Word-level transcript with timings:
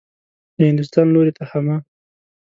د 0.55 0.57
هندوستان 0.69 1.05
لوري 1.13 1.31
ته 1.37 1.43
حمه. 1.49 1.77